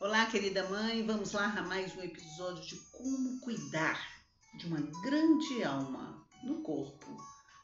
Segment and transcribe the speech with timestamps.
[0.00, 4.00] Olá, querida mãe, vamos lá a mais um episódio de como cuidar
[4.56, 7.16] de uma grande alma no corpo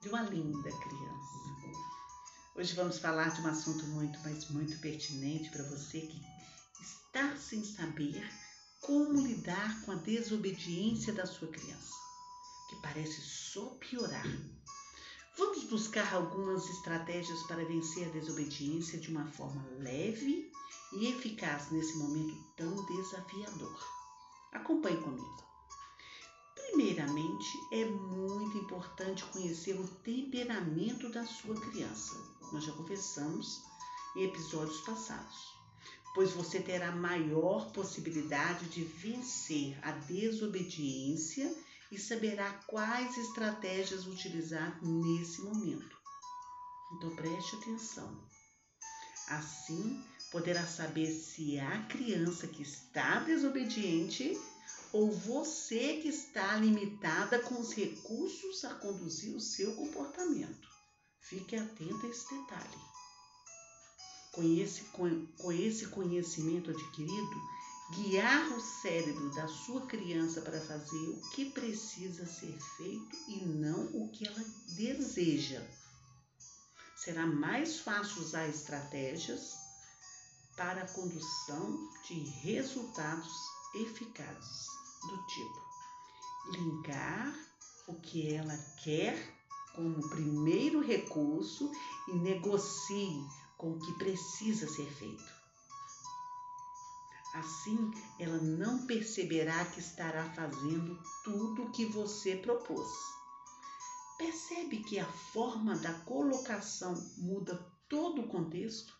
[0.00, 1.74] de uma linda criança.
[2.54, 6.22] Hoje vamos falar de um assunto muito, mas muito pertinente para você que
[6.80, 8.24] está sem saber
[8.80, 11.94] como lidar com a desobediência da sua criança,
[12.68, 14.26] que parece só piorar.
[15.36, 20.48] Vamos buscar algumas estratégias para vencer a desobediência de uma forma leve
[20.92, 23.78] e eficaz nesse momento tão desafiador.
[24.52, 25.50] Acompanhe comigo.
[26.54, 32.16] Primeiramente, é muito importante conhecer o temperamento da sua criança.
[32.52, 33.62] Nós já conversamos
[34.16, 35.36] em episódios passados,
[36.14, 41.54] pois você terá maior possibilidade de vencer a desobediência
[41.90, 45.96] e saberá quais estratégias utilizar nesse momento.
[46.96, 48.28] Então preste atenção.
[49.28, 54.38] Assim, poderá saber se a criança que está desobediente
[54.92, 60.68] ou você que está limitada com os recursos a conduzir o seu comportamento.
[61.20, 62.78] Fique atento a esse detalhe.
[64.32, 64.82] Com esse,
[65.38, 67.42] com esse conhecimento adquirido,
[67.94, 73.86] guiar o cérebro da sua criança para fazer o que precisa ser feito e não
[73.86, 74.44] o que ela
[74.76, 75.60] deseja.
[76.96, 79.59] Será mais fácil usar estratégias
[80.60, 83.32] para a condução de resultados
[83.74, 84.66] eficazes,
[85.08, 85.70] do tipo
[86.52, 87.34] linkar
[87.88, 89.16] o que ela quer
[89.74, 91.72] como primeiro recurso
[92.08, 93.24] e negocie
[93.56, 95.32] com o que precisa ser feito.
[97.36, 102.90] Assim, ela não perceberá que estará fazendo tudo o que você propôs.
[104.18, 107.56] Percebe que a forma da colocação muda
[107.88, 108.99] todo o contexto?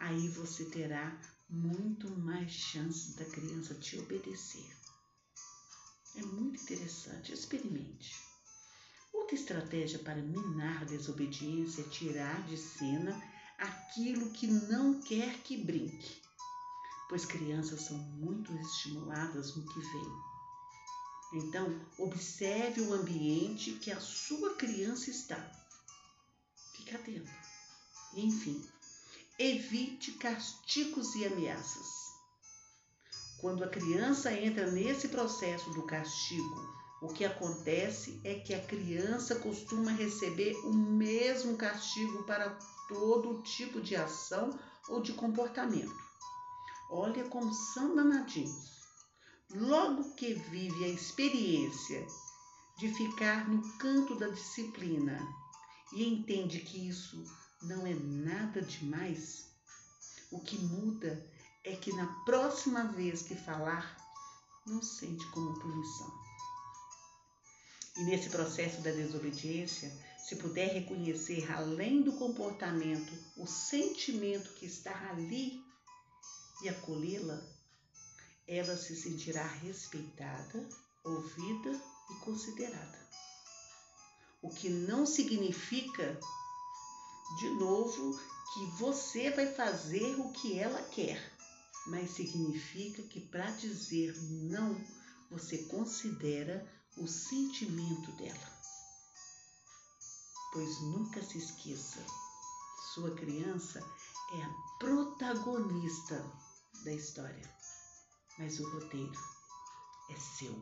[0.00, 1.18] Aí você terá
[1.48, 4.76] muito mais chances da criança te obedecer.
[6.16, 8.14] É muito interessante, experimente.
[9.12, 13.20] Outra estratégia para minar a desobediência é tirar de cena
[13.58, 16.28] aquilo que não quer que brinque
[17.08, 20.12] pois crianças são muito estimuladas no que vem.
[21.32, 25.50] Então, observe o ambiente que a sua criança está.
[26.76, 27.30] Fique atento.
[28.14, 28.62] Enfim,
[29.38, 31.86] evite castigos e ameaças.
[33.40, 39.36] Quando a criança entra nesse processo do castigo, o que acontece é que a criança
[39.36, 42.50] costuma receber o mesmo castigo para
[42.88, 45.94] todo tipo de ação ou de comportamento.
[46.90, 48.80] Olha como são danadinhos.
[49.54, 52.04] Logo que vive a experiência
[52.76, 55.24] de ficar no canto da disciplina
[55.92, 57.22] e entende que isso
[57.62, 59.46] não é nada demais,
[60.30, 61.24] o que muda
[61.64, 63.96] é que na próxima vez que falar,
[64.66, 66.12] não sente como punição.
[67.96, 75.10] E nesse processo da desobediência, se puder reconhecer além do comportamento o sentimento que está
[75.10, 75.60] ali
[76.62, 77.42] e acolhê-la,
[78.46, 80.68] ela se sentirá respeitada,
[81.04, 81.70] ouvida
[82.10, 82.98] e considerada.
[84.40, 86.20] O que não significa,
[87.36, 88.18] de novo,
[88.54, 91.20] que você vai fazer o que ela quer,
[91.86, 94.74] mas significa que para dizer não,
[95.30, 96.66] você considera
[96.96, 98.58] o sentimento dela.
[100.52, 102.04] Pois nunca se esqueça,
[102.94, 103.80] sua criança
[104.32, 106.24] é a protagonista
[106.84, 107.54] da história,
[108.38, 109.20] mas o roteiro
[110.10, 110.54] é seu.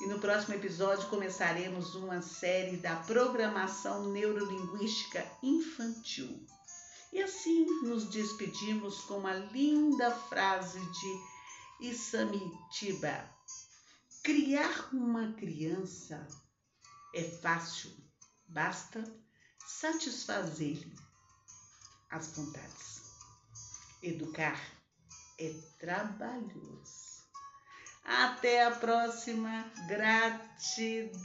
[0.00, 6.46] E no próximo episódio começaremos uma série da programação neurolinguística infantil.
[7.12, 13.28] E assim nos despedimos com uma linda frase de Isamitiba.
[14.22, 16.26] Criar uma criança
[17.14, 17.90] é fácil,
[18.48, 19.04] basta
[19.66, 20.96] satisfazer-lhe
[22.08, 23.02] as vontades.
[24.02, 24.58] Educar
[25.38, 27.19] é trabalhoso.
[28.04, 29.64] Até a próxima.
[29.88, 31.18] Gratidão.